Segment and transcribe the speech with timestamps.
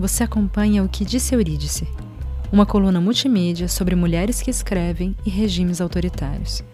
[0.00, 1.86] você acompanha o que disse Eurídice,
[2.50, 6.64] uma coluna multimídia sobre mulheres que escrevem e regimes autoritários.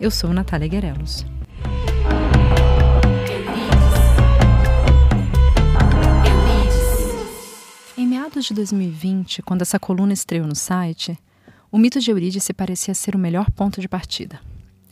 [0.00, 1.24] Eu sou Natália Guerelos.
[7.96, 11.16] Em meados de 2020, quando essa coluna estreou no site,
[11.70, 14.40] o mito de Eurídice parecia ser o melhor ponto de partida.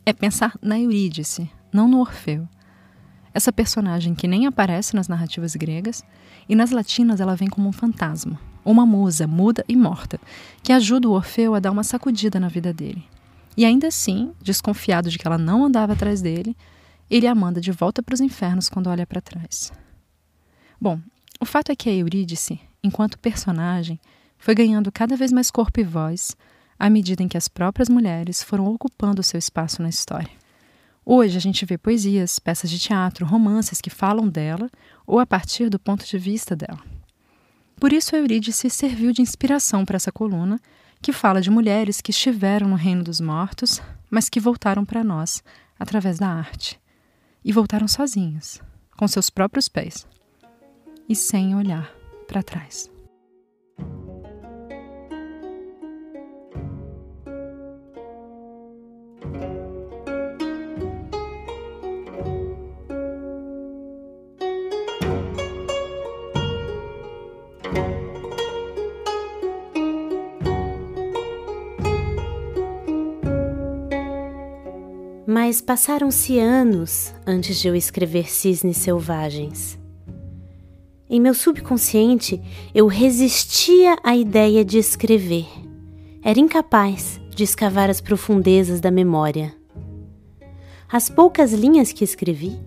[0.07, 2.49] É pensar na Eurídice, não no Orfeu.
[3.35, 6.05] Essa personagem que nem aparece nas narrativas gregas,
[6.49, 10.21] e nas latinas ela vem como um fantasma, uma musa muda e morta,
[10.63, 13.05] que ajuda o Orfeu a dar uma sacudida na vida dele.
[13.57, 16.57] E ainda assim, desconfiado de que ela não andava atrás dele,
[17.11, 19.73] ele a manda de volta para os infernos quando olha para trás.
[20.81, 20.99] Bom,
[21.41, 24.01] o fato é que a Eurídice, enquanto personagem,
[24.39, 26.37] foi ganhando cada vez mais corpo e voz
[26.79, 30.42] à medida em que as próprias mulheres foram ocupando seu espaço na história.
[31.05, 34.71] Hoje a gente vê poesias, peças de teatro, romances que falam dela
[35.07, 36.79] ou a partir do ponto de vista dela.
[37.77, 40.61] Por isso, Eurídice serviu de inspiração para essa coluna,
[41.01, 45.43] que fala de mulheres que estiveram no reino dos mortos, mas que voltaram para nós
[45.77, 46.81] através da arte.
[47.45, 48.61] E voltaram sozinhas,
[48.97, 50.07] com seus próprios pés,
[51.09, 51.93] e sem olhar
[52.29, 52.92] para trás.
[75.53, 79.79] Mas passaram-se anos antes de eu escrever Cisnes Selvagens.
[81.11, 82.41] Em meu subconsciente,
[82.75, 85.47] eu resistia à ideia de escrever.
[86.23, 89.55] Era incapaz de escavar as profundezas da memória.
[90.91, 92.59] As poucas linhas que escrevi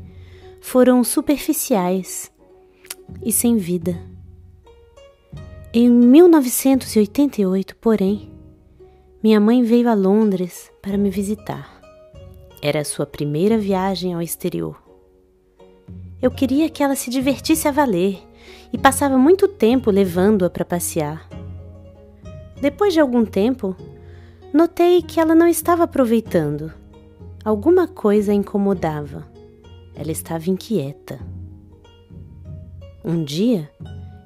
[0.62, 2.32] foram superficiais
[3.20, 4.00] e sem vida.
[5.74, 8.32] Em 1988, porém,
[9.24, 11.75] minha mãe veio a Londres para me visitar.
[12.68, 14.82] Era sua primeira viagem ao exterior.
[16.20, 18.18] Eu queria que ela se divertisse a valer
[18.74, 21.30] e passava muito tempo levando-a para passear.
[22.60, 23.76] Depois de algum tempo,
[24.52, 26.74] notei que ela não estava aproveitando.
[27.44, 29.28] Alguma coisa a incomodava.
[29.94, 31.20] Ela estava inquieta.
[33.04, 33.70] Um dia,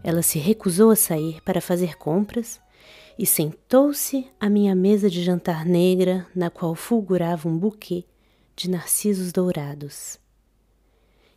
[0.02, 2.58] ela se recusou a sair para fazer compras
[3.18, 8.06] e sentou-se à minha mesa de jantar negra, na qual fulgurava um buquê
[8.60, 10.20] de narcisos dourados.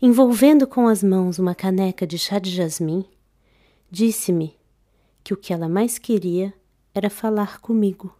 [0.00, 3.05] Envolvendo com as mãos uma caneca de chá de jasmim,
[3.88, 4.59] disse-me
[5.22, 6.53] que o que ela mais queria
[6.93, 8.12] era falar comigo.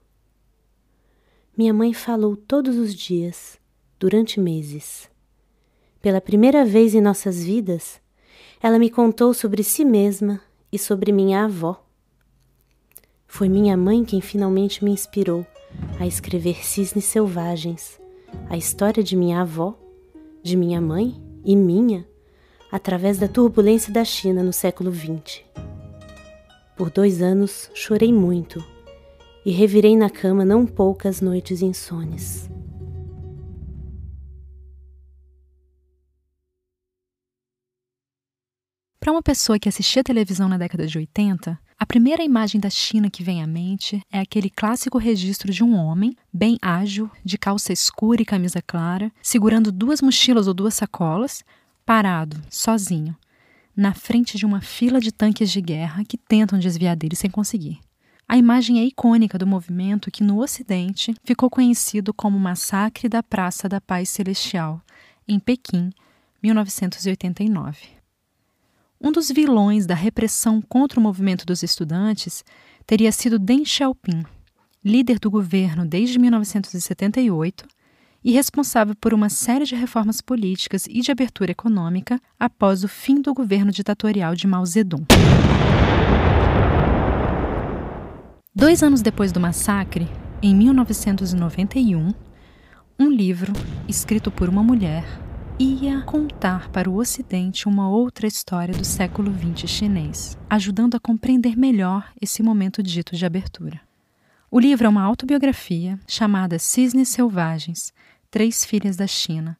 [1.59, 3.59] Minha mãe falou todos os dias,
[3.99, 5.11] durante meses.
[6.01, 8.01] Pela primeira vez em nossas vidas,
[8.63, 11.85] ela me contou sobre si mesma e sobre minha avó.
[13.27, 15.45] Foi minha mãe quem finalmente me inspirou
[15.99, 18.01] a escrever Cisnes Selvagens,
[18.49, 19.79] a história de minha avó,
[20.43, 22.07] de minha mãe e minha,
[22.71, 25.43] através da turbulência da China no século XX.
[26.77, 28.65] Por dois anos chorei muito
[29.45, 32.49] e revirei na cama não poucas noites insones.
[38.99, 43.11] Para uma pessoa que assistia televisão na década de 80, a primeira imagem da China
[43.11, 47.73] que vem à mente é aquele clássico registro de um homem, bem ágil, de calça
[47.73, 51.43] escura e camisa clara, segurando duas mochilas ou duas sacolas,
[51.85, 53.17] parado, sozinho,
[53.77, 57.81] na frente de uma fila de tanques de guerra que tentam desviar dele sem conseguir.
[58.29, 63.69] A imagem é icônica do movimento que no Ocidente ficou conhecido como Massacre da Praça
[63.69, 64.81] da Paz Celestial,
[65.27, 65.91] em Pequim,
[66.41, 68.02] 1989.
[69.05, 72.45] Um dos vilões da repressão contra o movimento dos estudantes
[72.87, 74.23] teria sido Deng Xiaoping,
[74.85, 77.67] líder do governo desde 1978
[78.23, 83.21] e responsável por uma série de reformas políticas e de abertura econômica após o fim
[83.21, 85.05] do governo ditatorial de Mao Zedong.
[88.55, 90.09] Dois anos depois do massacre,
[90.41, 92.15] em 1991,
[93.01, 93.53] um livro,
[93.89, 95.05] escrito por uma mulher,
[95.59, 101.57] ia contar para o Ocidente uma outra história do século XX chinês, ajudando a compreender
[101.57, 103.81] melhor esse momento dito de abertura.
[104.51, 107.93] O livro é uma autobiografia chamada Cisnes Selvagens
[108.31, 109.59] Três Filhas da China,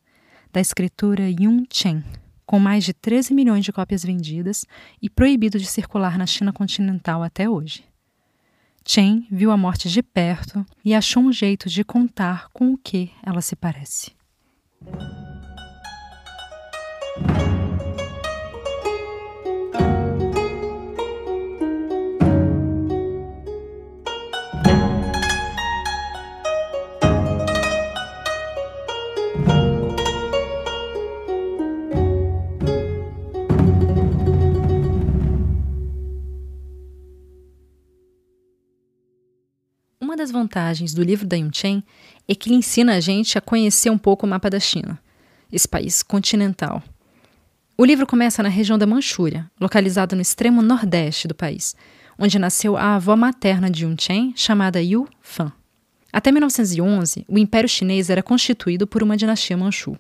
[0.53, 2.03] da escritora Yun Chen,
[2.47, 4.67] com mais de 13 milhões de cópias vendidas
[5.01, 7.85] e proibido de circular na China continental até hoje.
[8.85, 13.11] Chen viu a morte de perto e achou um jeito de contar com o que
[13.23, 14.13] ela se parece.
[40.13, 41.83] Uma das vantagens do livro da Yunchen
[42.29, 44.99] é que ele ensina a gente a conhecer um pouco o mapa da China,
[45.51, 46.83] esse país continental.
[47.83, 51.75] O livro começa na região da Manchúria, localizada no extremo nordeste do país,
[52.17, 55.51] onde nasceu a avó materna de Yun Chen, chamada Yu Fan.
[56.13, 59.99] Até 1911, o Império Chinês era constituído por uma dinastia Manchu.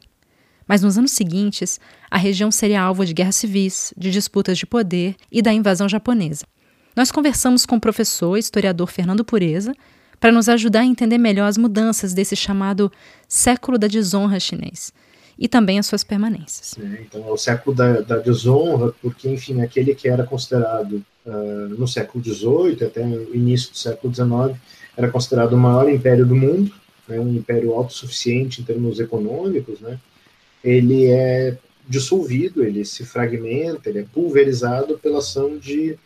[0.64, 5.16] Mas nos anos seguintes, a região seria alvo de guerras civis, de disputas de poder
[5.28, 6.46] e da invasão japonesa.
[6.94, 9.74] Nós conversamos com o professor e historiador Fernando Pureza
[10.20, 12.92] para nos ajudar a entender melhor as mudanças desse chamado
[13.26, 14.92] século da desonra chinês
[15.38, 16.76] e também as suas permanências.
[16.78, 21.68] É, então, é o século da, da, desonra, porque, enfim, aquele que era considerado uh,
[21.78, 24.58] no século XVIII até o início do século XIX
[24.96, 26.72] era considerado o maior império do mundo,
[27.08, 29.98] né, um império autossuficiente em termos econômicos, né,
[30.62, 31.56] ele é
[31.88, 35.98] dissolvido, ele se fragmenta, ele é pulverizado pela ação de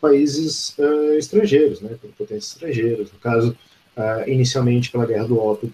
[0.00, 3.12] países uh, estrangeiros, né, por potências estrangeiras.
[3.12, 3.56] No caso,
[3.96, 5.72] uh, inicialmente pela Guerra do Ópio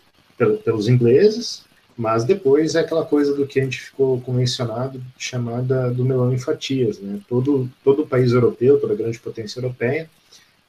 [0.64, 1.64] pelos ingleses,
[1.96, 6.38] mas depois é aquela coisa do que a gente ficou convencionado, chamada do melão em
[6.38, 6.98] fatias.
[6.98, 7.20] Né?
[7.26, 10.10] Todo, todo país europeu, toda grande potência europeia,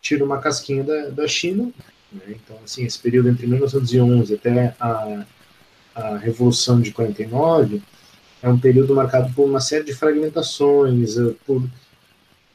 [0.02, 1.70] tira uma casquinha da, da China.
[2.12, 2.22] Né?
[2.30, 5.26] Então, assim, esse período entre 1911 até a,
[5.94, 7.82] a Revolução de 49
[8.42, 11.62] é um período marcado por uma série de fragmentações, eh, por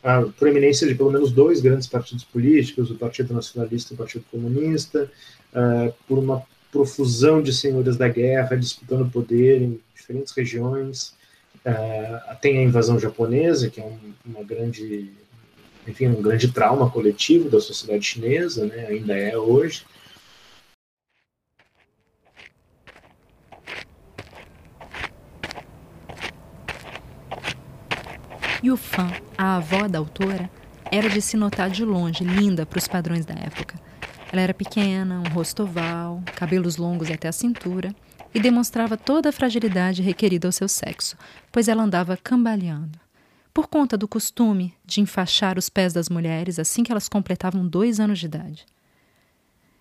[0.03, 4.25] a proeminência de pelo menos dois grandes partidos políticos, o Partido Nacionalista e o Partido
[4.31, 5.09] Comunista,
[5.55, 6.43] uh, por uma
[6.73, 11.15] profusão de senhores da guerra disputando poder em diferentes regiões.
[11.65, 15.13] Uh, tem a invasão japonesa, que é um, uma grande,
[15.87, 19.85] enfim, um grande trauma coletivo da sociedade chinesa, né, ainda é hoje.
[28.65, 30.49] Yufan, a avó da autora,
[30.91, 33.92] era de se notar de longe linda para os padrões da época.
[34.33, 37.95] Ela era pequena, um rosto oval, cabelos longos até a cintura
[38.35, 41.19] e demonstrava toda a fragilidade requerida ao seu sexo,
[41.53, 42.99] pois ela andava cambaleando.
[43.53, 48.01] Por conta do costume de enfaixar os pés das mulheres assim que elas completavam dois
[48.01, 48.65] anos de idade.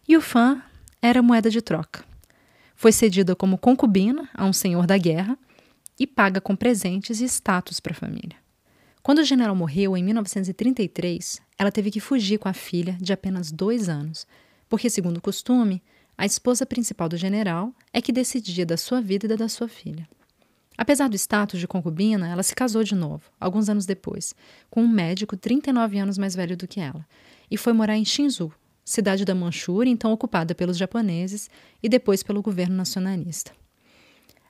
[0.10, 0.62] Yufan
[1.02, 2.04] era moeda de troca.
[2.76, 5.38] Foi cedida como concubina a um senhor da guerra
[5.98, 8.36] e paga com presentes e status para a família.
[9.02, 13.52] Quando o general morreu em 1933, ela teve que fugir com a filha de apenas
[13.52, 14.26] dois anos,
[14.68, 15.80] porque, segundo o costume,
[16.18, 19.68] a esposa principal do general é que decidia da sua vida e da da sua
[19.68, 20.10] filha.
[20.76, 24.34] Apesar do status de concubina, ela se casou de novo, alguns anos depois,
[24.72, 27.06] com um médico 39 anos mais velho do que ela,
[27.52, 28.52] e foi morar em Shinzu,
[28.84, 31.48] cidade da Manchúria, então ocupada pelos japoneses
[31.84, 33.52] e depois pelo governo nacionalista.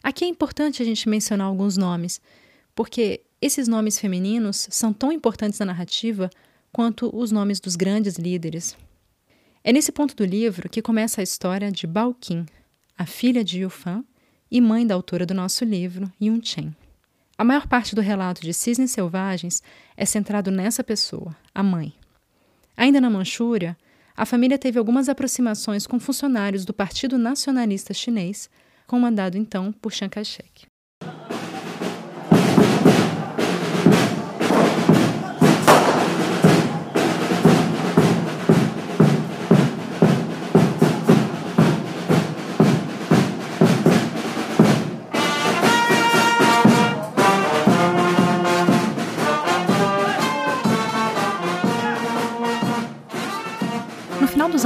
[0.01, 2.21] Aqui é importante a gente mencionar alguns nomes,
[2.73, 6.29] porque esses nomes femininos são tão importantes na narrativa
[6.71, 8.77] quanto os nomes dos grandes líderes.
[9.63, 12.45] É nesse ponto do livro que começa a história de Bao Qin,
[12.97, 14.03] a filha de Yufan
[14.50, 16.75] e mãe da autora do nosso livro, Yun Chen.
[17.37, 19.61] A maior parte do relato de Cisnes Selvagens
[19.97, 21.94] é centrado nessa pessoa, a mãe.
[22.78, 23.78] Ainda na Manchúria,
[24.16, 28.49] a família teve algumas aproximações com funcionários do Partido Nacionalista Chinês,
[28.85, 30.70] comandado então por Chiang Kai-shek.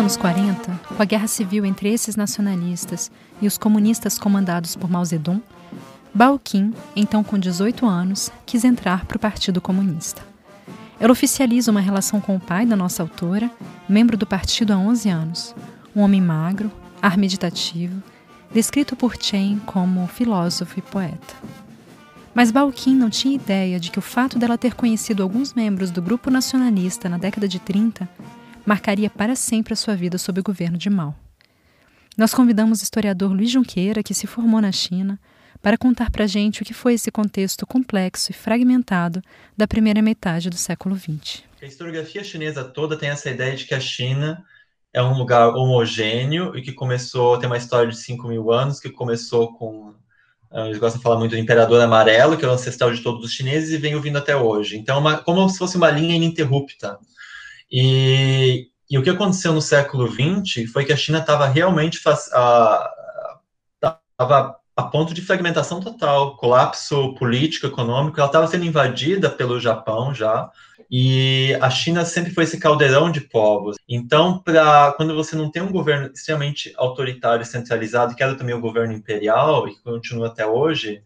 [0.05, 3.09] Anos 40, com a guerra civil entre esses nacionalistas
[3.41, 5.41] e os comunistas comandados por Mao Zedong,
[6.13, 10.21] Bao Qin, então com 18 anos, quis entrar para o Partido Comunista.
[11.00, 13.50] Ela oficializa uma relação com o pai da nossa autora,
[13.89, 15.55] membro do partido há 11 anos,
[15.95, 16.71] um homem magro,
[17.01, 18.00] ar meditativo,
[18.53, 21.33] descrito por Chen como filósofo e poeta.
[22.31, 26.00] Mas Balkin não tinha ideia de que o fato dela ter conhecido alguns membros do
[26.00, 28.07] grupo nacionalista na década de 30
[28.65, 31.15] marcaria para sempre a sua vida sob o governo de Mao.
[32.17, 35.19] Nós convidamos o historiador Luiz Junqueira, que se formou na China,
[35.62, 39.22] para contar para a gente o que foi esse contexto complexo e fragmentado
[39.57, 41.43] da primeira metade do século XX.
[41.62, 44.43] A historiografia chinesa toda tem essa ideia de que a China
[44.93, 48.89] é um lugar homogêneo e que começou, tem uma história de 5 mil anos, que
[48.89, 49.93] começou com,
[50.51, 53.25] ah, eles gostam de falar muito do Imperador Amarelo, que é o ancestral de todos
[53.25, 54.77] os chineses e vem ouvindo até hoje.
[54.77, 56.98] Então, uma, como se fosse uma linha ininterrupta.
[57.72, 62.89] E, e o que aconteceu no século XX foi que a China estava realmente estava
[64.77, 68.19] a ponto de fragmentação total, colapso político, econômico.
[68.19, 70.50] Ela estava sendo invadida pelo Japão já.
[70.91, 73.77] E a China sempre foi esse caldeirão de povos.
[73.88, 74.43] Então,
[74.98, 78.93] quando você não tem um governo extremamente autoritário e centralizado, que era também o governo
[78.93, 81.01] imperial e continua até hoje,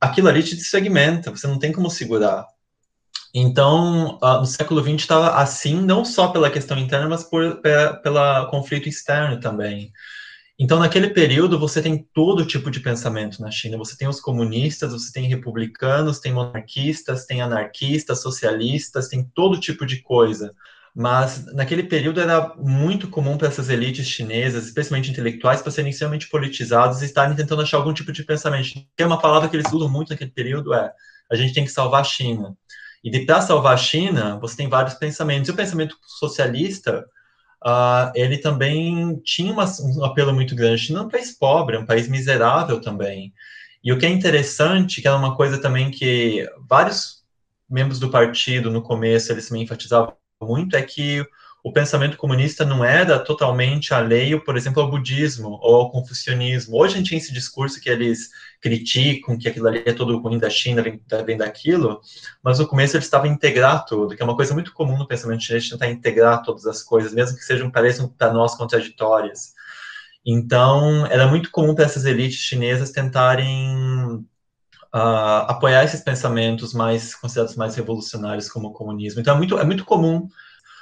[0.00, 2.46] aquilo ali te segmenta, você não tem como segurar.
[3.40, 7.60] Então, uh, século XX estava assim, não só pela questão interna, mas por,
[8.02, 9.92] pela conflito externo também.
[10.58, 13.78] Então, naquele período, você tem todo tipo de pensamento na China.
[13.78, 19.86] Você tem os comunistas, você tem republicanos, tem monarquistas, tem anarquistas, socialistas, tem todo tipo
[19.86, 20.52] de coisa.
[20.92, 26.28] Mas naquele período era muito comum para essas elites chinesas, especialmente intelectuais, para serem extremamente
[26.28, 28.70] politizados e estarem tentando achar algum tipo de pensamento.
[28.96, 30.92] Que é uma palavra que eles usam muito naquele período é:
[31.30, 32.56] a gente tem que salvar a China.
[33.02, 35.48] E para salvar a China, você tem vários pensamentos.
[35.48, 37.06] E o pensamento socialista
[37.64, 40.82] uh, ele também tinha uma, um apelo muito grande.
[40.82, 43.32] China é um país pobre, é um país miserável também.
[43.82, 47.22] E o que é interessante, que era uma coisa também que vários
[47.68, 51.24] membros do partido, no começo, eles também enfatizavam muito, é que
[51.62, 56.76] o pensamento comunista não era totalmente alheio, por exemplo, ao budismo ou ao confucionismo.
[56.76, 60.38] Hoje a gente tem esse discurso que eles criticam, que aquilo ali é todo ruim
[60.38, 62.00] da China, vem, vem daquilo,
[62.42, 65.42] mas no começo eles estavam integrar tudo, que é uma coisa muito comum no pensamento
[65.42, 69.52] chinês, tentar integrar todas as coisas, mesmo que sejam, pareçam para nós contraditórias.
[70.24, 74.24] Então, era muito comum para essas elites chinesas tentarem
[74.90, 79.20] Uh, apoiar esses pensamentos mais considerados mais revolucionários como o comunismo.
[79.20, 80.26] Então é muito, é muito comum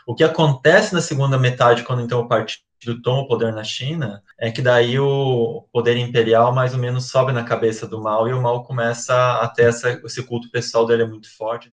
[0.06, 4.22] o que acontece na segunda metade, quando então o partido toma o poder na China,
[4.38, 8.32] é que daí o poder imperial mais ou menos sobe na cabeça do mal e
[8.32, 11.72] o mal começa a ter essa, esse culto pessoal dele é muito forte.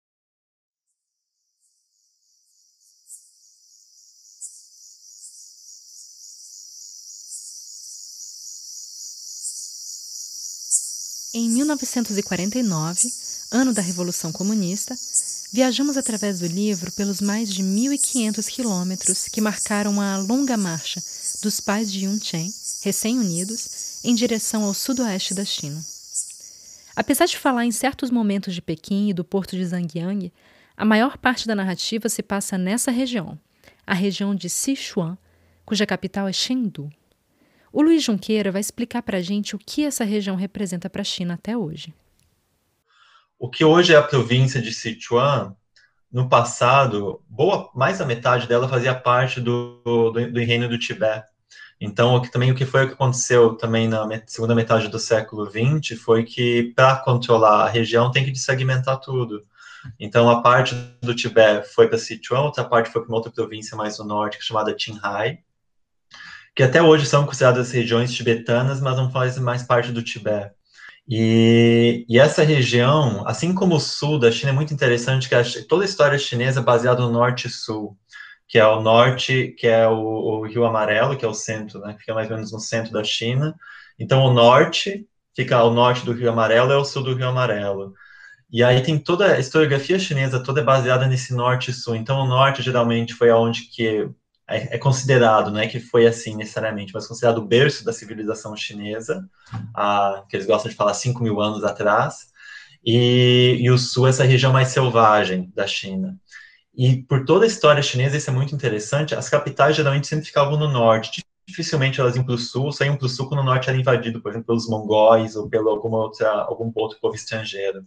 [11.34, 13.12] Em 1949,
[13.52, 14.96] ano da Revolução Comunista,
[15.54, 21.00] Viajamos através do livro pelos mais de 1.500 quilômetros que marcaram a longa marcha
[21.44, 22.52] dos pais de Yun Chen,
[22.84, 25.80] recém-unidos, em direção ao sudoeste da China.
[26.96, 30.34] Apesar de falar em certos momentos de Pequim e do porto de Zhangjiang,
[30.76, 33.40] a maior parte da narrativa se passa nessa região,
[33.86, 35.16] a região de Sichuan,
[35.64, 36.92] cuja capital é Chengdu.
[37.76, 41.04] O Luiz Junqueira vai explicar para a gente o que essa região representa para a
[41.04, 41.92] China até hoje.
[43.40, 45.56] O que hoje é a província de Sichuan,
[46.12, 51.26] no passado, boa, mais da metade dela fazia parte do, do, do reino do Tibete.
[51.82, 55.00] Então, o que, também o que foi o que aconteceu também na segunda metade do
[55.00, 59.42] século XX foi que, para controlar a região, tem que desegmentar tudo.
[60.00, 63.76] Então, a parte do Tibete foi para Sichuan, outra parte foi para uma outra província
[63.76, 65.40] mais no norte, é chamada Qinghai,
[66.56, 70.54] que até hoje são consideradas regiões tibetanas, mas não fazem mais parte do Tibete.
[71.08, 75.44] E, e, essa região, assim como o sul da China, é muito interessante, que a,
[75.68, 77.98] toda a história chinesa é baseada no norte e sul,
[78.48, 81.94] que é o norte, que é o, o, Rio Amarelo, que é o centro, né,
[81.94, 83.54] que fica mais ou menos no centro da China.
[84.00, 85.06] Então, o norte
[85.36, 87.94] fica ao norte do Rio Amarelo é o sul do Rio Amarelo.
[88.52, 91.96] E aí tem toda a historiografia chinesa toda é baseada nesse norte e sul.
[91.96, 94.08] Então, o norte geralmente foi aonde que
[94.48, 98.56] é, é, considerado, não é que foi assim necessariamente, mas considerado o berço da civilização
[98.56, 99.28] chinesa,
[99.74, 102.32] a, que eles gostam de falar 5 mil anos atrás,
[102.86, 106.18] e, e o sul, essa região mais selvagem da China.
[106.76, 110.58] E por toda a história chinesa, isso é muito interessante, as capitais geralmente sempre ficavam
[110.58, 113.46] no norte, dificilmente elas iam para o sul, só iam para o sul quando o
[113.46, 117.86] norte era invadido, por exemplo, pelos mongóis ou pelo alguma outra, algum outro povo estrangeiro.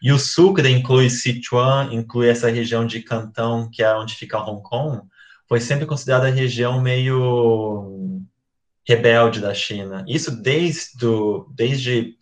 [0.00, 4.38] E o sul, que inclui Sichuan, inclui essa região de Cantão, que é onde fica
[4.38, 5.02] Hong Kong,
[5.48, 8.22] foi sempre considerada a região meio
[8.86, 10.04] rebelde da China.
[10.06, 12.14] Isso desde, do, desde,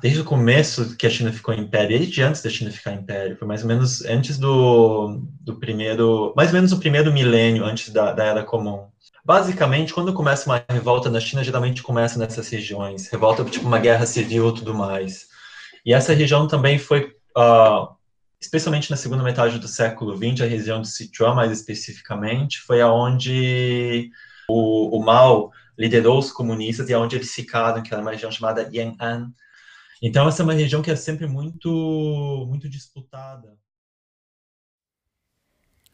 [0.00, 3.46] desde o começo que a China ficou império, desde antes da China ficar império, foi
[3.46, 8.12] mais ou menos antes do, do primeiro, mais ou menos o primeiro milênio antes da,
[8.12, 8.88] da Era Comum.
[9.24, 13.08] Basicamente, quando começa uma revolta na China, geralmente começa nessas regiões.
[13.08, 15.28] Revolta tipo uma guerra civil e tudo mais.
[15.84, 17.88] E essa região também foi uh,
[18.42, 24.10] especialmente na segunda metade do século XX, a região de Sichuan, mais especificamente, foi aonde
[24.48, 28.68] o, o Mao liderou os comunistas e aonde eles ficaram, que era uma região chamada
[28.74, 29.32] Yan'an.
[30.02, 33.56] Então, essa é uma região que é sempre muito, muito disputada.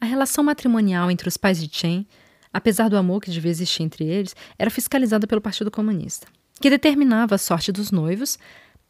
[0.01, 2.07] A relação matrimonial entre os pais de Chen,
[2.51, 6.25] apesar do amor que devia existir entre eles, era fiscalizada pelo Partido Comunista,
[6.59, 8.39] que determinava a sorte dos noivos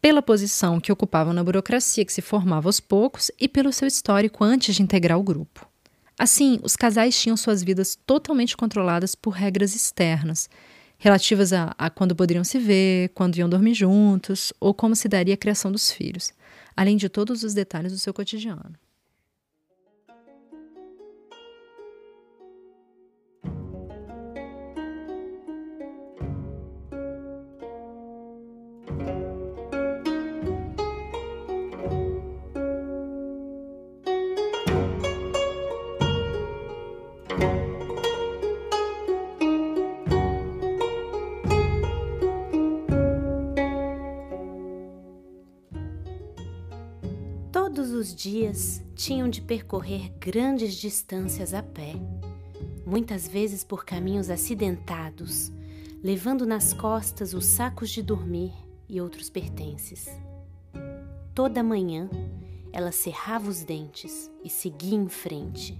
[0.01, 4.43] pela posição que ocupavam na burocracia que se formava aos poucos e pelo seu histórico
[4.43, 5.67] antes de integrar o grupo.
[6.17, 10.49] Assim, os casais tinham suas vidas totalmente controladas por regras externas,
[10.97, 15.33] relativas a, a quando poderiam se ver, quando iam dormir juntos ou como se daria
[15.33, 16.33] a criação dos filhos,
[16.75, 18.75] além de todos os detalhes do seu cotidiano.
[48.19, 51.93] Dias tinham de percorrer grandes distâncias a pé,
[52.85, 55.53] muitas vezes por caminhos acidentados,
[56.03, 58.51] levando nas costas os sacos de dormir
[58.89, 60.09] e outros pertences.
[61.33, 62.09] Toda manhã
[62.73, 65.79] ela cerrava os dentes e seguia em frente.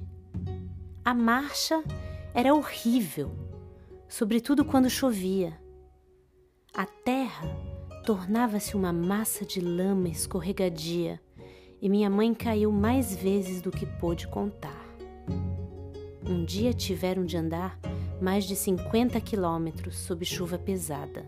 [1.04, 1.84] A marcha
[2.34, 3.32] era horrível,
[4.08, 5.60] sobretudo quando chovia.
[6.74, 7.46] A terra
[8.06, 11.20] tornava-se uma massa de lama escorregadia
[11.82, 14.86] e minha mãe caiu mais vezes do que pôde contar.
[16.28, 17.80] Um dia tiveram de andar
[18.22, 21.26] mais de 50 quilômetros sob chuva pesada.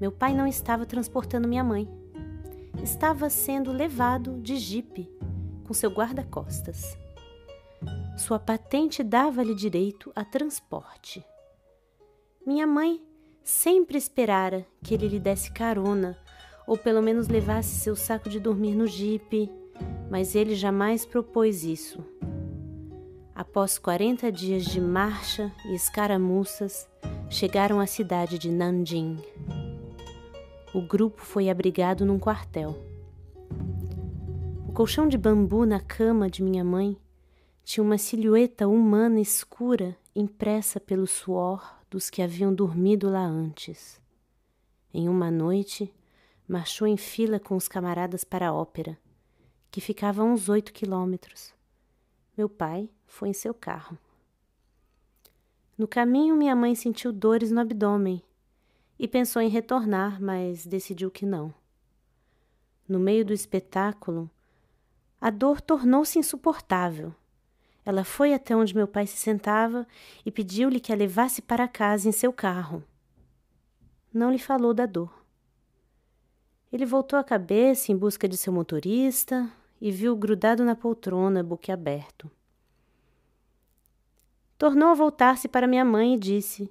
[0.00, 1.88] Meu pai não estava transportando minha mãe.
[2.82, 5.10] Estava sendo levado de jipe
[5.66, 6.96] com seu guarda-costas.
[8.16, 11.24] Sua patente dava-lhe direito a transporte.
[12.46, 13.02] Minha mãe
[13.44, 16.16] sempre esperara que ele lhe desse carona
[16.68, 19.50] ou pelo menos levasse seu saco de dormir no jipe,
[20.10, 22.04] mas ele jamais propôs isso.
[23.34, 26.86] Após 40 dias de marcha e escaramuças,
[27.30, 29.16] chegaram à cidade de Nanjing.
[30.74, 32.76] O grupo foi abrigado num quartel.
[34.68, 36.98] O colchão de bambu na cama de minha mãe
[37.64, 43.98] tinha uma silhueta humana escura impressa pelo suor dos que haviam dormido lá antes.
[44.92, 45.94] Em uma noite,
[46.48, 48.98] marchou em fila com os camaradas para a ópera,
[49.70, 51.54] que ficava a uns oito quilômetros.
[52.36, 53.98] Meu pai foi em seu carro.
[55.76, 58.22] No caminho, minha mãe sentiu dores no abdômen
[58.98, 61.54] e pensou em retornar, mas decidiu que não.
[62.88, 64.30] No meio do espetáculo,
[65.20, 67.14] a dor tornou-se insuportável.
[67.84, 69.86] Ela foi até onde meu pai se sentava
[70.24, 72.82] e pediu-lhe que a levasse para casa em seu carro.
[74.12, 75.12] Não lhe falou da dor.
[76.72, 79.50] Ele voltou a cabeça em busca de seu motorista
[79.80, 82.30] e viu grudado na poltrona, boquiaberto.
[84.58, 86.70] Tornou a voltar-se para minha mãe e disse: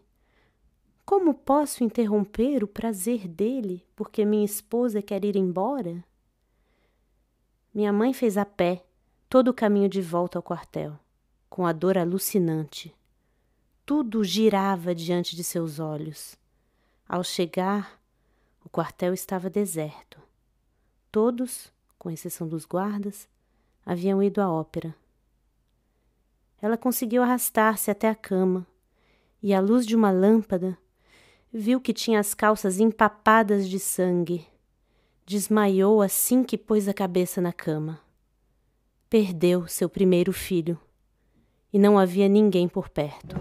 [1.05, 6.03] Como posso interromper o prazer dele porque minha esposa quer ir embora?
[7.73, 8.83] Minha mãe fez a pé
[9.29, 10.99] todo o caminho de volta ao quartel,
[11.49, 12.93] com a dor alucinante.
[13.85, 16.35] Tudo girava diante de seus olhos.
[17.07, 17.97] Ao chegar,
[18.67, 20.19] o quartel estava deserto.
[21.09, 23.25] Todos, com exceção dos guardas,
[23.85, 24.93] haviam ido à ópera.
[26.61, 28.67] Ela conseguiu arrastar-se até a cama
[29.41, 30.77] e, à luz de uma lâmpada,
[31.49, 34.45] viu que tinha as calças empapadas de sangue.
[35.25, 38.01] Desmaiou assim que pôs a cabeça na cama.
[39.09, 40.77] Perdeu seu primeiro filho
[41.71, 43.37] e não havia ninguém por perto.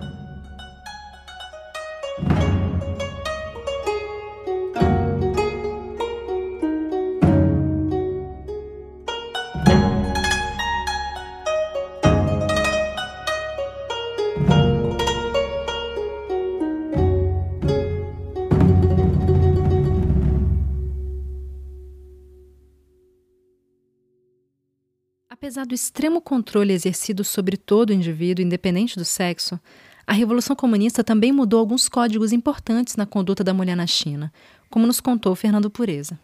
[25.56, 29.58] Apesar do extremo controle exercido sobre todo indivíduo, independente do sexo,
[30.06, 34.30] a Revolução Comunista também mudou alguns códigos importantes na conduta da mulher na China,
[34.68, 36.18] como nos contou Fernando Pureza.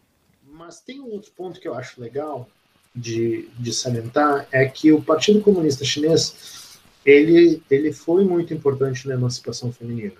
[0.52, 2.46] Mas tem um outro ponto que eu acho legal
[2.94, 9.14] de, de salientar, é que o Partido Comunista Chinês ele, ele foi muito importante na
[9.14, 10.12] emancipação feminina.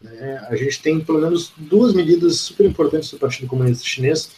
[0.00, 0.44] Né?
[0.48, 4.28] A gente tem pelo menos duas medidas super importantes do Partido Comunista Chinês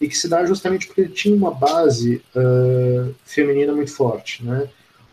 [0.00, 4.68] e que se dá justamente porque ele tinha uma base uh, feminina muito forte, né?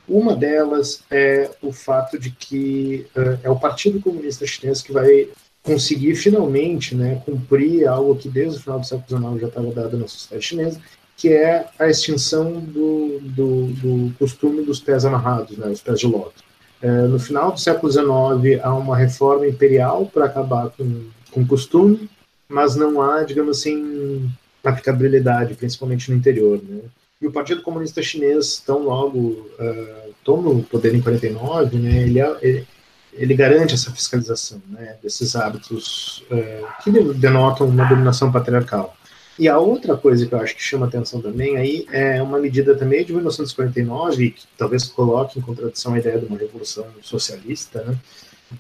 [0.08, 5.30] Uma delas é o fato de que uh, é o Partido Comunista Chinês que vai
[5.64, 9.98] conseguir finalmente né, cumprir algo que desde o final do século XIX já estava dado
[9.98, 10.82] na sociedade chinesa,
[11.16, 16.08] que é a extinção do, do, do costume dos pés amarrados, né, os pés de
[16.08, 16.44] loto.
[16.84, 21.48] Uh, no final do século XIX há uma reforma imperial para acabar com, com o
[21.48, 22.10] costume,
[22.50, 24.30] mas não há, digamos assim,
[24.64, 26.62] aplicabilidade, principalmente no interior.
[26.64, 26.82] Né?
[27.22, 32.20] E o Partido Comunista Chinês, tão logo uh, toma o poder em 49, né, ele,
[32.20, 32.68] é, ele,
[33.14, 38.96] ele garante essa fiscalização né, desses hábitos uh, que denotam uma dominação patriarcal.
[39.38, 42.76] E a outra coisa que eu acho que chama atenção também aí é uma medida
[42.76, 47.98] também de 1949, que talvez coloque em contradição a ideia de uma revolução socialista, né?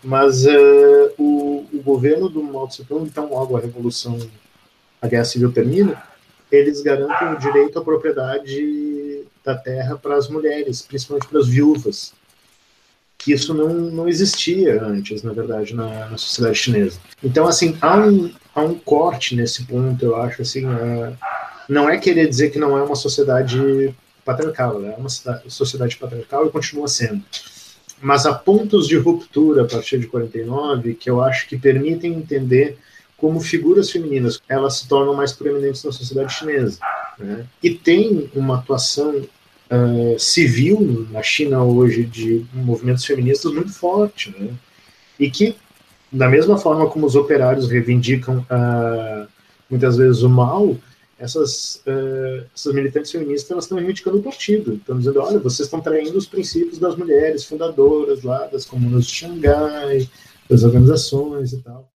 [0.03, 4.17] mas uh, o, o, governo do Mao Tse Tung, então logo a revolução
[5.03, 6.01] a guerra civil termina,
[6.49, 12.13] eles garantem o direito à propriedade da terra para as mulheres, principalmente para as viúvas,
[13.17, 16.99] que isso não, não existia antes, na verdade, na, na sociedade chinesa.
[17.21, 21.13] Então, assim, há um, há um corte nesse ponto, eu acho, assim, uh,
[21.67, 24.93] não é querer dizer que não é uma sociedade patriarcal, né?
[24.95, 27.21] é uma sociedade patriarcal e continua sendo.
[28.01, 32.77] Mas há pontos de ruptura a partir de 49 que eu acho que permitem entender
[33.23, 36.77] como figuras femininas elas se tornam mais proeminentes na sociedade chinesa.
[37.17, 37.45] Né?
[37.63, 44.49] E tem uma atuação uh, civil na China hoje de movimentos feministas muito forte, né?
[45.17, 45.55] e que,
[46.11, 49.25] da mesma forma como os operários reivindicam uh,
[49.69, 50.75] muitas vezes o mal,
[51.17, 55.79] essas, uh, essas militantes feministas elas estão reivindicando o partido, estão dizendo, olha, vocês estão
[55.79, 60.09] traindo os princípios das mulheres fundadoras lá, das comunas de Xangai,
[60.49, 61.92] das organizações e tal.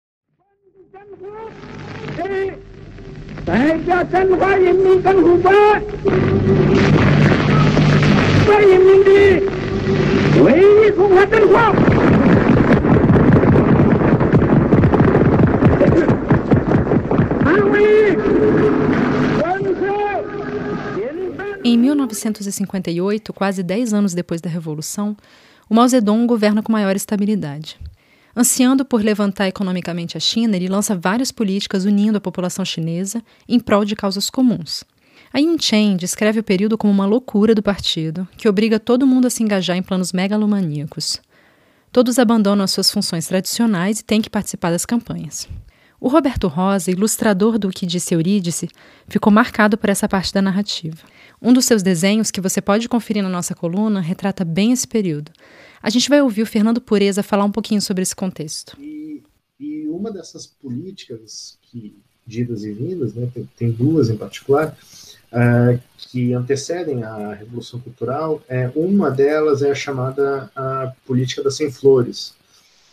[21.64, 25.16] Em 1958, quase 10 anos depois da Revolução,
[25.70, 27.78] o Mao Zedong governa com maior estabilidade.
[28.36, 33.60] Ansiando por levantar economicamente a China, ele lança várias políticas unindo a população chinesa em
[33.60, 34.84] prol de causas comuns.
[35.32, 39.28] A Yin Chen descreve o período como uma loucura do partido, que obriga todo mundo
[39.28, 41.22] a se engajar em planos megalomaníacos.
[41.92, 45.48] Todos abandonam as suas funções tradicionais e têm que participar das campanhas.
[46.00, 48.68] O Roberto Rosa, ilustrador do que disse Eurídice,
[49.08, 50.98] ficou marcado por essa parte da narrativa.
[51.42, 55.32] Um dos seus desenhos, que você pode conferir na nossa coluna, retrata bem esse período.
[55.86, 58.76] A gente vai ouvir o Fernando Pureza falar um pouquinho sobre esse contexto.
[58.82, 59.22] E,
[59.60, 61.96] e uma dessas políticas que
[62.26, 64.76] didas e vindas, né, tem, tem duas em particular,
[65.32, 71.56] uh, que antecedem a Revolução Cultural, é, uma delas é a chamada a política das
[71.56, 72.34] sem flores,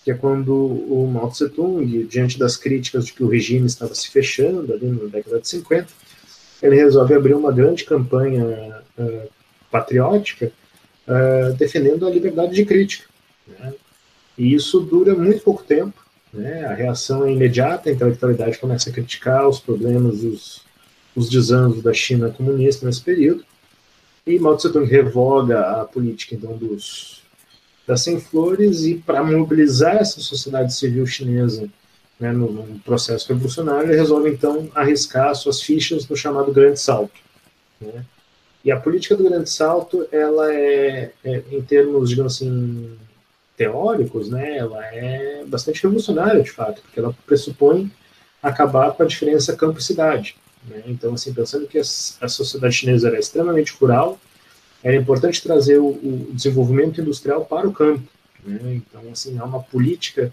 [0.05, 3.95] que é quando o Mao Tse Tung, diante das críticas de que o regime estava
[3.95, 5.87] se fechando ali na década de 50,
[6.61, 9.29] ele resolve abrir uma grande campanha uh,
[9.71, 10.53] patriótica
[11.07, 13.09] uh, defendendo a liberdade de crítica.
[13.47, 13.75] Né?
[14.39, 15.95] E isso dura muito pouco tempo,
[16.33, 16.65] né?
[16.65, 20.63] a reação é imediata, a intelectualidade começa a criticar os problemas, os,
[21.15, 23.45] os desandos da China comunista nesse período,
[24.27, 27.23] e Mao Tse Tung revoga a política então dos
[27.87, 31.69] das sem flores e para mobilizar essa sociedade civil chinesa
[32.19, 37.19] né, no, no, processo revolucionário, ele resolve então arriscar suas fichas no chamado Grande Salto.
[37.81, 38.05] Né?
[38.65, 42.97] E a política do Grande Salto, ela é, é, em termos, digamos assim,
[43.57, 47.91] teóricos, né, ela é bastante revolucionária, de fato, porque ela pressupõe
[48.43, 50.37] acabar com a diferença campo e cidade.
[50.67, 50.83] Né?
[50.87, 54.19] Então, assim, pensando que a, a sociedade chinesa era extremamente rural,
[54.83, 58.03] era importante trazer o, o desenvolvimento industrial para o campo.
[58.45, 58.75] Né?
[58.75, 60.33] Então, assim, há uma política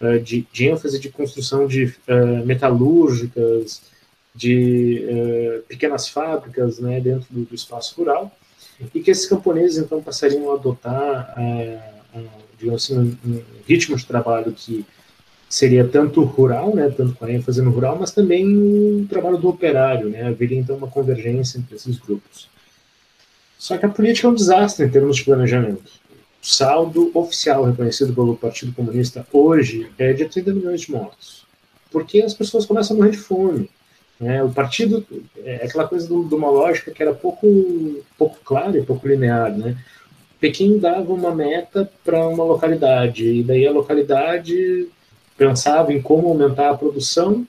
[0.00, 3.82] uh, de, de, ênfase de construção de uh, metalúrgicas,
[4.34, 8.36] de uh, pequenas fábricas né, dentro do, do, espaço rural,
[8.92, 11.32] e que esses camponeses, então, passariam a adotar,
[12.58, 14.84] digamos assim, um, um, ritmo de trabalho que
[15.48, 19.48] seria tanto rural, né, tanto com a ênfase no rural, mas também o trabalho do
[19.48, 22.48] operário, né, haveria, então, uma convergência entre esses grupos.
[23.56, 25.90] Só que a política é um desastre em termos de planejamento.
[26.42, 31.46] O saldo oficial reconhecido pelo Partido Comunista hoje é de 30 milhões de mortos.
[31.90, 33.70] Porque as pessoas começam a morrer de fome.
[34.20, 34.42] Né?
[34.42, 35.04] O partido
[35.44, 37.46] é aquela coisa de uma lógica que era pouco,
[38.16, 39.56] pouco clara e pouco linear.
[39.56, 39.76] Né?
[40.40, 44.88] Pequim dava uma meta para uma localidade, e daí a localidade
[45.36, 47.46] pensava em como aumentar a produção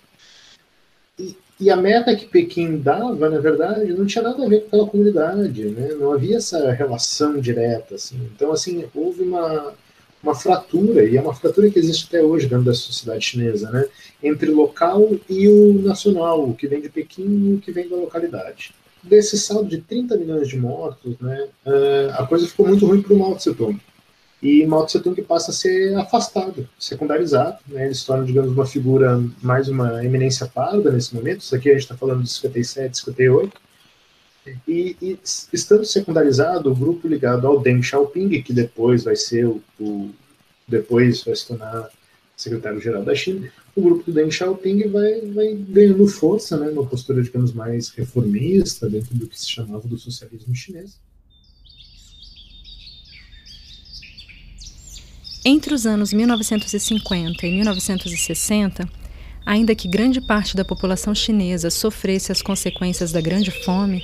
[1.59, 4.87] e a meta que Pequim dava, na verdade, não tinha nada a ver com aquela
[4.87, 5.93] comunidade, né?
[5.93, 8.29] Não havia essa relação direta, assim.
[8.35, 9.73] Então, assim, houve uma,
[10.25, 13.87] uma fratura, e é uma fratura que existe até hoje dentro da sociedade chinesa, né?
[14.23, 17.95] Entre local e o nacional, o que vem de Pequim e o que vem da
[17.95, 18.73] localidade.
[19.03, 23.13] Desse saldo de 30 milhões de mortos, né, eh, a coisa ficou muito ruim para
[23.13, 23.79] o Mao Tse Tung
[24.41, 27.85] e Mao Tse Tung passa a ser afastado, secundarizado, né?
[27.85, 31.73] ele se torna, digamos, uma figura, mais uma eminência parda nesse momento, isso aqui a
[31.73, 33.51] gente está falando de 57, 58,
[34.67, 35.19] e, e,
[35.51, 40.11] estando secundarizado, o grupo ligado ao Deng Xiaoping, que depois vai ser o, o
[40.67, 41.89] depois vai se tornar
[42.35, 47.21] secretário-geral da China, o grupo do Deng Xiaoping vai, vai ganhando força, né, uma postura,
[47.21, 50.99] digamos, mais reformista dentro do que se chamava do socialismo chinês.
[55.47, 58.89] Entre os anos 1950 e 1960,
[59.45, 64.01] ainda que grande parte da população chinesa sofresse as consequências da Grande Fome,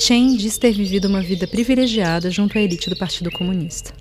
[0.00, 3.92] Chen diz ter vivido uma vida privilegiada junto à elite do Partido Comunista.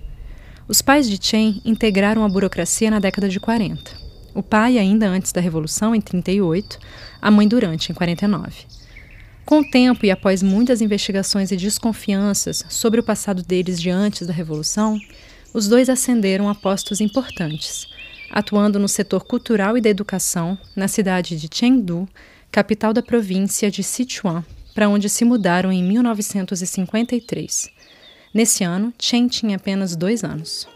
[0.67, 3.91] Os pais de Chen integraram a burocracia na década de 40.
[4.33, 6.77] O pai, ainda antes da Revolução, em 38,
[7.19, 8.51] a mãe durante, em 49.
[9.43, 14.27] Com o tempo e após muitas investigações e desconfianças sobre o passado deles de antes
[14.27, 14.99] da Revolução,
[15.51, 17.87] os dois ascenderam a postos importantes,
[18.29, 22.07] atuando no setor cultural e da educação na cidade de Chengdu,
[22.51, 24.45] capital da província de Sichuan,
[24.77, 27.71] para onde se mudaram em 1953.
[28.31, 30.67] Nesse ano, Chen tinha apenas dois anos.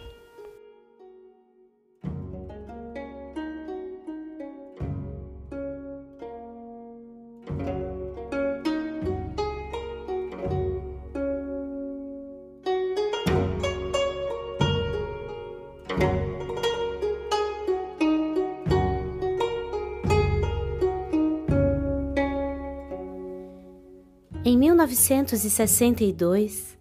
[24.91, 26.77] 1962,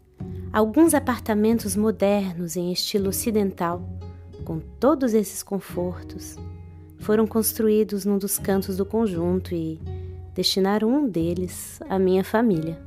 [0.53, 3.89] alguns apartamentos modernos em estilo ocidental,
[4.45, 6.37] com todos esses confortos,
[6.99, 9.81] foram construídos num dos cantos do conjunto e
[10.35, 12.83] destinaram um deles à minha família.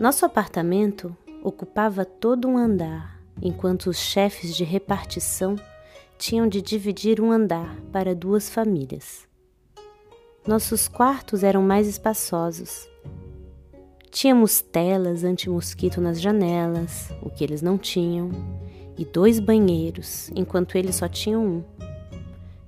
[0.00, 5.54] Nosso apartamento ocupava todo um andar, enquanto os chefes de repartição
[6.18, 9.28] tinham de dividir um andar para duas famílias.
[10.44, 12.88] Nossos quartos eram mais espaçosos
[14.14, 18.30] Tínhamos telas anti-mosquito nas janelas, o que eles não tinham,
[18.96, 21.64] e dois banheiros, enquanto eles só tinham um.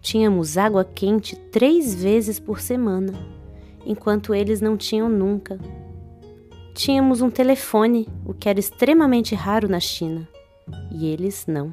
[0.01, 3.13] Tínhamos água quente três vezes por semana,
[3.85, 5.57] enquanto eles não tinham nunca.
[6.75, 10.29] Tínhamos um telefone, o que era extremamente raro na China,
[10.91, 11.73] e eles não.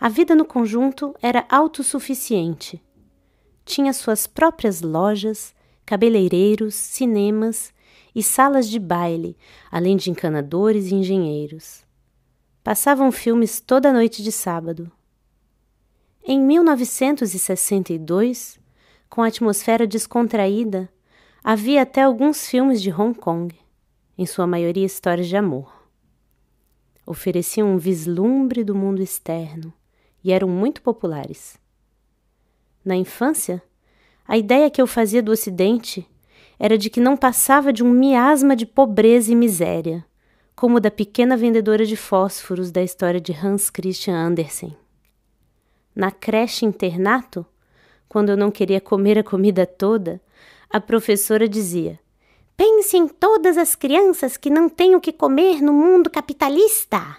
[0.00, 2.82] A vida no conjunto era autossuficiente.
[3.64, 5.54] Tinha suas próprias lojas
[5.90, 7.74] cabeleireiros, cinemas
[8.14, 9.36] e salas de baile,
[9.72, 11.84] além de encanadores e engenheiros.
[12.62, 14.88] Passavam filmes toda noite de sábado.
[16.22, 18.60] Em 1962,
[19.08, 20.88] com a atmosfera descontraída,
[21.42, 23.52] havia até alguns filmes de Hong Kong,
[24.16, 25.90] em sua maioria histórias de amor.
[27.04, 29.74] Ofereciam um vislumbre do mundo externo
[30.22, 31.58] e eram muito populares.
[32.84, 33.60] Na infância,
[34.30, 36.06] a ideia que eu fazia do Ocidente
[36.56, 40.06] era de que não passava de um miasma de pobreza e miséria,
[40.54, 44.76] como da pequena vendedora de fósforos da história de Hans Christian Andersen.
[45.92, 47.44] Na creche internato,
[48.08, 50.20] quando eu não queria comer a comida toda,
[50.72, 51.98] a professora dizia:
[52.56, 57.16] Pense em todas as crianças que não têm o que comer no mundo capitalista.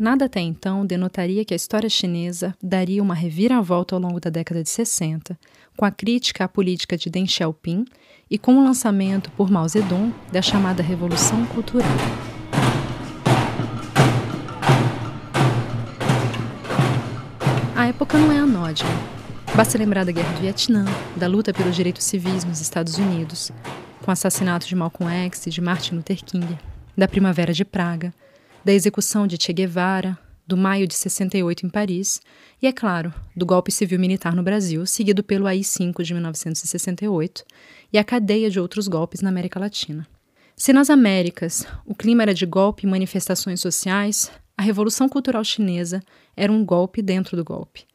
[0.00, 4.62] Nada até então denotaria que a história chinesa daria uma reviravolta ao longo da década
[4.62, 5.38] de 60,
[5.76, 7.84] com a crítica à política de Deng Xiaoping
[8.30, 11.86] e com o lançamento por Mao Zedong da chamada Revolução Cultural.
[17.76, 18.88] A época não é anódina.
[19.54, 23.52] Basta lembrar da Guerra do Vietnã, da luta pelos direitos civis nos Estados Unidos,
[24.00, 26.58] com o assassinato de Malcolm X e de Martin Luther King,
[26.96, 28.14] da Primavera de Praga,
[28.64, 32.20] da execução de Che Guevara, do maio de 68 em Paris,
[32.60, 37.44] e, é claro, do golpe civil-militar no Brasil, seguido pelo AI-5 de 1968
[37.92, 40.06] e a cadeia de outros golpes na América Latina.
[40.56, 46.02] Se nas Américas o clima era de golpe e manifestações sociais, a Revolução Cultural Chinesa
[46.36, 47.86] era um golpe dentro do golpe.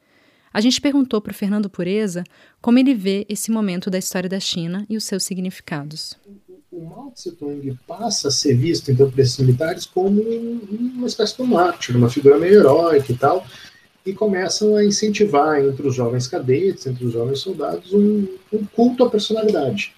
[0.52, 2.24] A gente perguntou para o Fernando Pureza
[2.60, 6.18] como ele vê esse momento da história da China e os seus significados
[6.76, 11.36] o Mao Tse Tung passa a ser visto, então, por esses militares como uma espécie
[11.36, 13.46] de mártir, uma figura meio heróica e tal,
[14.04, 19.04] e começam a incentivar entre os jovens cadetes, entre os jovens soldados, um, um culto
[19.04, 19.94] à personalidade.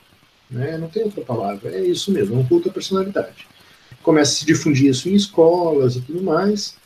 [0.48, 0.78] Né?
[0.78, 3.48] Não tem outra palavra, é isso mesmo, um culto à personalidade.
[4.02, 6.76] Começa a se difundir isso em escolas e tudo mais,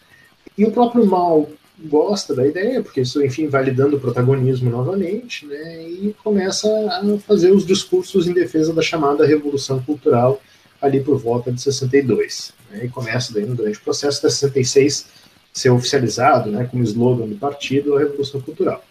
[0.57, 1.51] e o próprio Mao
[1.85, 7.19] gosta da ideia, porque isso, enfim, vai lhe dando protagonismo novamente, né, e começa a
[7.21, 10.41] fazer os discursos em defesa da chamada Revolução Cultural
[10.81, 12.53] ali por volta de 62.
[12.71, 15.07] Né, e começa daí, durante o processo de 66
[15.53, 18.83] ser oficializado, né, como slogan do partido, a Revolução Cultural.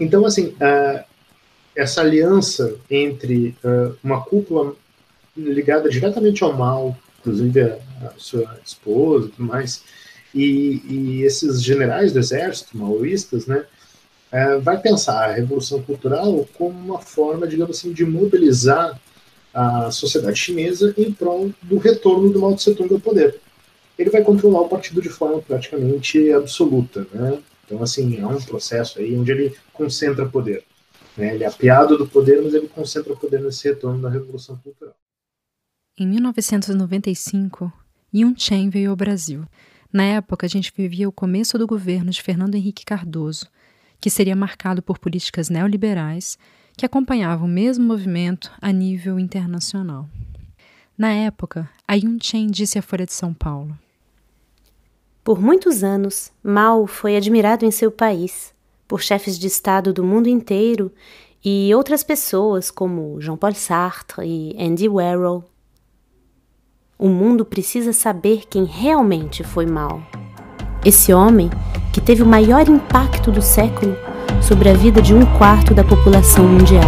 [0.00, 1.04] Então, assim, uh,
[1.76, 4.74] essa aliança entre uh, uma cúpula
[5.36, 9.82] ligada diretamente ao mal, inclusive a, a sua esposa e tudo mais,
[10.34, 13.64] e, e esses generais do exército, maoístas, né,
[14.32, 19.00] é, vai pensar a revolução cultural como uma forma, digamos assim, de mobilizar
[19.54, 23.40] a sociedade chinesa em prol do retorno do Mao Tse Tung ao poder.
[23.96, 27.40] ele vai controlar o partido de forma praticamente absoluta, né?
[27.64, 30.64] Então, assim, é um processo aí onde ele concentra poder.
[31.16, 31.34] Né?
[31.34, 34.94] Ele é apiado do poder, mas ele concentra poder nesse retorno da Revolução Cultural.
[35.96, 37.72] Em 1995,
[38.12, 39.44] Yun Chen veio ao Brasil.
[39.94, 43.46] Na época, a gente vivia o começo do governo de Fernando Henrique Cardoso,
[44.00, 46.36] que seria marcado por políticas neoliberais
[46.76, 50.08] que acompanhavam o mesmo movimento a nível internacional.
[50.98, 53.78] Na época, a Yun Chen disse à Folha de São Paulo:
[55.22, 58.52] Por muitos anos, Mao foi admirado em seu país
[58.88, 60.90] por chefes de Estado do mundo inteiro
[61.44, 65.44] e outras pessoas como Jean-Paul Sartre e Andy Warhol.
[66.96, 70.00] O mundo precisa saber quem realmente foi Mao.
[70.84, 71.50] Esse homem
[71.92, 73.96] que teve o maior impacto do século
[74.40, 76.82] sobre a vida de um quarto da população mundial.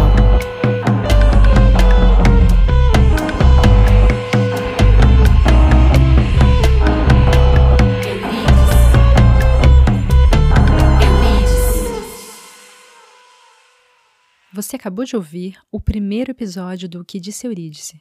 [14.52, 18.00] Você acabou de ouvir o primeiro episódio do que disse Eurídice,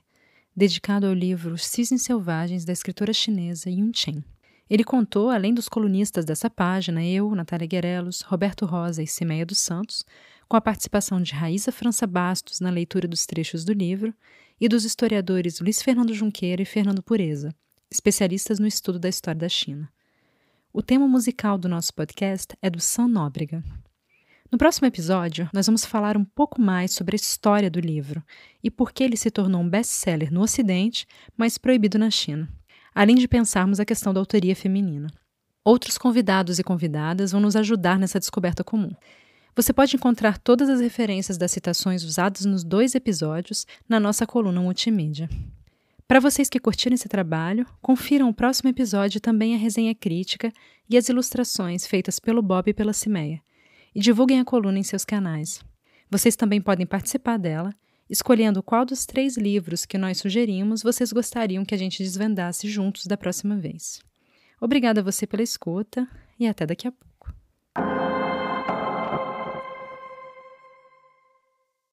[0.55, 4.23] dedicado ao livro Cisnes Selvagens da escritora chinesa Yun Chen.
[4.69, 9.59] Ele contou, além dos colunistas dessa página, eu, Natália Guerelos, Roberto Rosa e Simeia dos
[9.59, 10.05] Santos,
[10.47, 14.13] com a participação de Raíssa França Bastos na leitura dos trechos do livro
[14.59, 17.53] e dos historiadores Luiz Fernando Junqueira e Fernando Pureza,
[17.91, 19.89] especialistas no estudo da história da China.
[20.71, 23.63] O tema musical do nosso podcast é do Sam Nóbrega.
[24.51, 28.23] No próximo episódio, nós vamos falar um pouco mais sobre a história do livro
[28.63, 32.47] e por que ele se tornou um best-seller no Ocidente, mas proibido na China,
[32.93, 35.08] além de pensarmos a questão da autoria feminina.
[35.63, 38.91] Outros convidados e convidadas vão nos ajudar nessa descoberta comum.
[39.55, 44.62] Você pode encontrar todas as referências das citações usadas nos dois episódios na nossa coluna
[44.62, 45.27] multimídia.
[46.08, 50.53] Para vocês que curtiram esse trabalho, confiram o próximo episódio também a resenha crítica
[50.88, 53.41] e as ilustrações feitas pelo Bob e pela Cimeia
[53.95, 55.63] e divulguem a coluna em seus canais.
[56.12, 57.73] Vocês também podem participar dela,
[58.10, 63.08] escolhendo qual dos três livros que nós sugerimos vocês gostariam que a gente desvendasse juntos
[63.08, 64.01] da próxima vez.
[64.60, 66.08] Obrigada a você pela escuta
[66.39, 67.14] e até daqui a pouco.